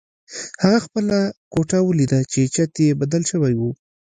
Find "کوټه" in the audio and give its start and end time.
1.53-1.79